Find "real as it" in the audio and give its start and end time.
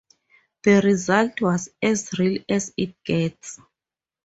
2.17-2.95